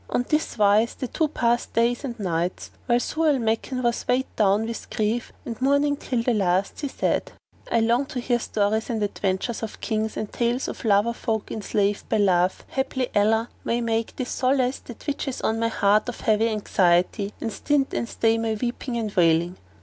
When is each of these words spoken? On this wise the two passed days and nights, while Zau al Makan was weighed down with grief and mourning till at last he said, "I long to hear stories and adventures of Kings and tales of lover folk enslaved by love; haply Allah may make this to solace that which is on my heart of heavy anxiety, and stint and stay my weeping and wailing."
On 0.09 0.25
this 0.29 0.57
wise 0.57 0.95
the 0.95 1.07
two 1.07 1.27
passed 1.27 1.73
days 1.73 2.03
and 2.03 2.19
nights, 2.19 2.71
while 2.87 2.97
Zau 2.97 3.27
al 3.31 3.37
Makan 3.37 3.83
was 3.83 4.07
weighed 4.07 4.25
down 4.35 4.65
with 4.65 4.89
grief 4.89 5.31
and 5.45 5.61
mourning 5.61 5.95
till 5.95 6.21
at 6.21 6.35
last 6.37 6.79
he 6.81 6.87
said, 6.87 7.31
"I 7.71 7.81
long 7.81 8.07
to 8.07 8.19
hear 8.19 8.39
stories 8.39 8.89
and 8.89 9.03
adventures 9.03 9.61
of 9.61 9.79
Kings 9.79 10.17
and 10.17 10.33
tales 10.33 10.67
of 10.67 10.83
lover 10.85 11.13
folk 11.13 11.51
enslaved 11.51 12.09
by 12.09 12.17
love; 12.17 12.65
haply 12.69 13.09
Allah 13.15 13.49
may 13.63 13.79
make 13.79 14.15
this 14.15 14.31
to 14.31 14.37
solace 14.39 14.79
that 14.79 15.05
which 15.05 15.27
is 15.27 15.39
on 15.41 15.59
my 15.59 15.67
heart 15.67 16.09
of 16.09 16.21
heavy 16.21 16.49
anxiety, 16.49 17.35
and 17.39 17.53
stint 17.53 17.93
and 17.93 18.09
stay 18.09 18.39
my 18.39 18.55
weeping 18.59 18.97
and 18.97 19.13
wailing." 19.15 19.55